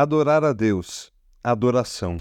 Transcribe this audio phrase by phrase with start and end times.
[0.00, 1.12] Adorar a Deus,
[1.42, 2.18] adoração.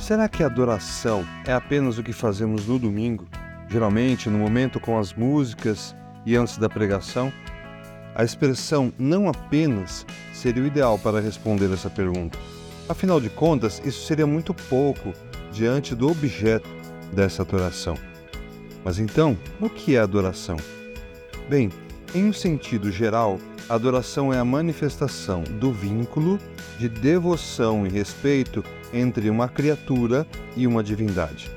[0.00, 3.28] Será que adoração é apenas o que fazemos no domingo,
[3.68, 5.94] geralmente no momento com as músicas
[6.26, 7.32] e antes da pregação?
[8.16, 10.04] A expressão não apenas
[10.34, 12.36] seria o ideal para responder essa pergunta.
[12.88, 15.14] Afinal de contas, isso seria muito pouco
[15.52, 16.68] diante do objeto
[17.12, 17.96] dessa adoração.
[18.84, 20.56] Mas então, o que é adoração?
[21.48, 21.70] Bem,
[22.14, 26.38] em um sentido geral, a adoração é a manifestação do vínculo
[26.78, 31.50] de devoção e respeito entre uma criatura e uma divindade.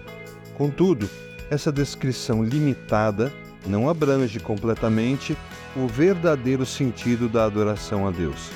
[0.55, 1.09] Contudo,
[1.49, 3.33] essa descrição limitada
[3.65, 5.37] não abrange completamente
[5.75, 8.51] o verdadeiro sentido da adoração a Deus.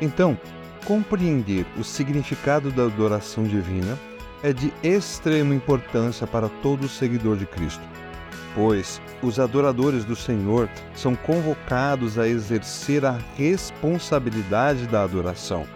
[0.00, 0.38] Então,
[0.84, 3.98] compreender o significado da adoração divina
[4.44, 7.80] é de extrema importância para todo seguidor de Cristo,
[8.54, 15.66] pois os adoradores do Senhor são convocados a exercer a responsabilidade da adoração.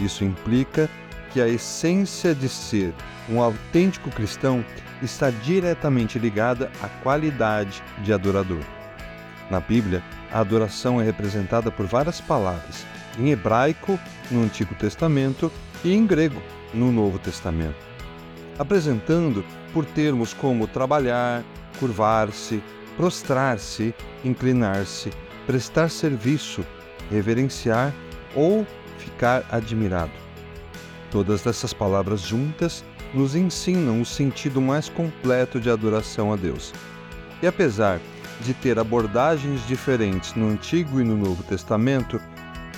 [0.00, 0.90] Isso implica
[1.32, 2.92] que a essência de ser
[3.30, 4.64] um autêntico cristão
[5.00, 8.64] está diretamente ligada à qualidade de adorador.
[9.48, 12.84] Na Bíblia, a adoração é representada por várias palavras,
[13.16, 13.96] em hebraico,
[14.28, 15.52] no Antigo Testamento,
[15.84, 16.42] e em grego,
[16.76, 17.74] no Novo Testamento,
[18.58, 21.42] apresentando por termos como trabalhar,
[21.80, 22.62] curvar-se,
[22.96, 25.10] prostrar-se, inclinar-se,
[25.46, 26.64] prestar serviço,
[27.10, 27.92] reverenciar
[28.34, 28.66] ou
[28.98, 30.12] ficar admirado.
[31.10, 36.72] Todas essas palavras juntas nos ensinam o sentido mais completo de adoração a Deus.
[37.42, 38.00] E apesar
[38.40, 42.20] de ter abordagens diferentes no Antigo e no Novo Testamento,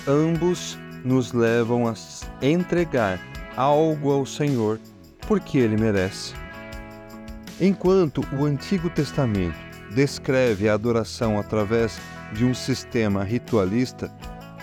[0.07, 1.93] ambos nos levam a
[2.41, 3.19] entregar
[3.59, 4.79] algo ao Senhor
[5.27, 6.33] porque Ele merece.
[7.59, 9.57] Enquanto o Antigo Testamento
[9.93, 11.99] descreve a adoração através
[12.31, 14.09] de um sistema ritualista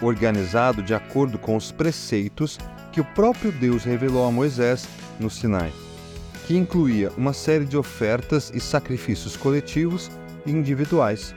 [0.00, 2.58] organizado de acordo com os preceitos
[2.90, 4.88] que o próprio Deus revelou a Moisés
[5.20, 5.70] no Sinai,
[6.46, 10.10] que incluía uma série de ofertas e sacrifícios coletivos
[10.46, 11.34] e individuais.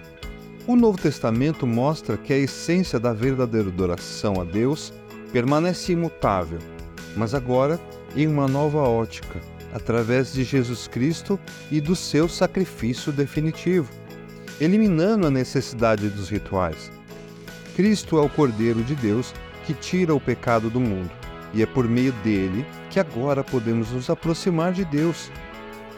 [0.65, 4.93] O Novo Testamento mostra que a essência da verdadeira adoração a Deus
[5.33, 6.59] permanece imutável,
[7.15, 7.79] mas agora
[8.15, 9.39] em uma nova ótica,
[9.73, 11.39] através de Jesus Cristo
[11.71, 13.89] e do seu sacrifício definitivo,
[14.59, 16.91] eliminando a necessidade dos rituais.
[17.75, 19.33] Cristo é o Cordeiro de Deus
[19.65, 21.11] que tira o pecado do mundo,
[21.53, 25.31] e é por meio dele que agora podemos nos aproximar de Deus.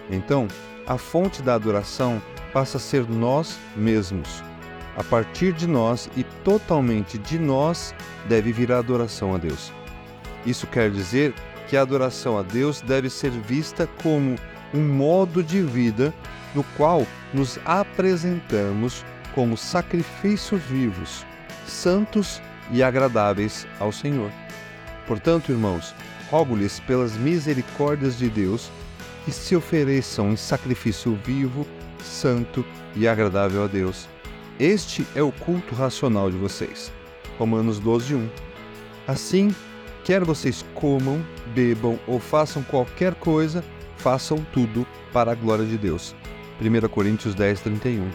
[0.10, 0.48] Então,
[0.86, 4.44] a fonte da adoração passa a ser nós mesmos.
[4.98, 7.96] A partir de nós e totalmente de nós
[8.28, 9.72] deve vir a adoração a Deus.
[10.46, 11.34] Isso quer dizer
[11.68, 14.36] que a adoração a Deus deve ser vista como
[14.74, 16.14] um modo de vida
[16.54, 21.26] no qual nos apresentamos como sacrifícios vivos,
[21.66, 22.42] santos
[22.72, 24.32] e agradáveis ao Senhor.
[25.08, 25.96] Portanto, irmãos,
[26.30, 28.70] rogo-lhes pelas misericórdias de Deus
[29.26, 31.66] que se ofereçam em sacrifício vivo,
[32.04, 32.66] santo
[32.96, 34.08] e agradável a Deus.
[34.60, 36.92] Este é o culto racional de vocês.
[37.38, 38.30] Romanos 12, 1.
[39.08, 39.56] Assim,
[40.04, 41.24] quer vocês comam,
[41.54, 43.64] bebam ou façam qualquer coisa,
[43.98, 46.16] façam tudo para a glória de Deus.
[46.60, 48.10] 1 Coríntios 10, 31.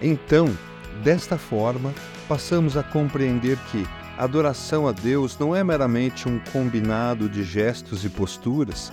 [0.00, 0.48] Então,
[1.02, 1.92] desta forma,
[2.28, 3.86] passamos a compreender que
[4.16, 8.92] adoração a Deus não é meramente um combinado de gestos e posturas,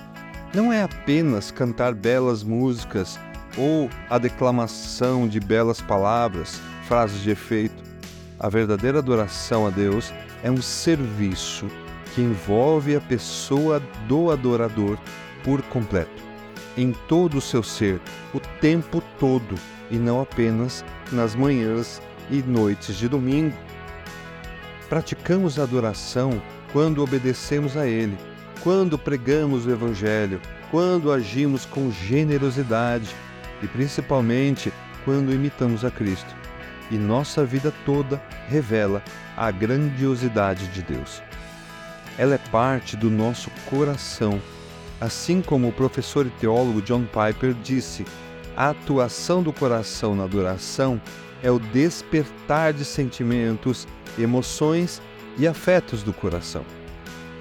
[0.53, 3.19] não é apenas cantar belas músicas
[3.57, 7.83] ou a declamação de belas palavras, frases de efeito.
[8.39, 10.13] A verdadeira adoração a Deus
[10.43, 11.67] é um serviço
[12.13, 14.97] que envolve a pessoa do adorador
[15.43, 16.23] por completo,
[16.77, 17.99] em todo o seu ser,
[18.33, 19.55] o tempo todo,
[19.91, 23.55] e não apenas nas manhãs e noites de domingo
[24.89, 26.41] Praticamos a adoração
[26.71, 28.17] quando obedecemos a Ele,
[28.61, 33.09] quando pregamos o Evangelho, quando agimos com generosidade
[33.63, 34.71] e principalmente
[35.03, 36.44] quando imitamos a Cristo.
[36.91, 39.01] E nossa vida toda revela
[39.35, 41.21] a grandiosidade de Deus.
[42.17, 44.41] Ela é parte do nosso coração,
[45.01, 48.05] assim como o professor e teólogo John Piper disse:
[48.55, 51.01] a atuação do coração na adoração
[51.43, 53.85] é o despertar de sentimentos
[54.17, 55.01] emoções
[55.37, 56.63] e afetos do coração.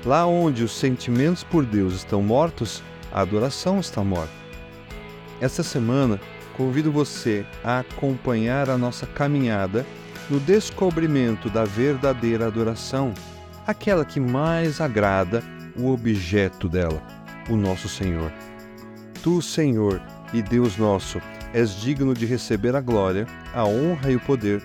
[0.04, 2.82] Lá onde os sentimentos por Deus estão mortos,
[3.12, 4.32] a adoração está morta.
[5.40, 6.20] Esta semana,
[6.56, 9.84] convido você a acompanhar a nossa caminhada
[10.30, 13.12] no descobrimento da verdadeira adoração,
[13.66, 15.42] aquela que mais agrada
[15.76, 17.02] o objeto dela.
[17.50, 18.32] o nosso Senhor.
[19.22, 20.00] Tu, Senhor
[20.32, 21.20] e Deus nosso,
[21.52, 24.62] és digno de receber a glória, a honra e o poder,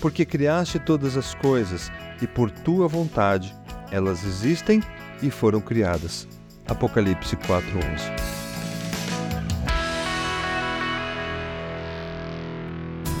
[0.00, 1.90] porque criaste todas as coisas
[2.20, 3.52] e por tua vontade
[3.90, 4.80] elas existem
[5.22, 6.26] e foram criadas.
[6.66, 8.31] Apocalipse 4:11.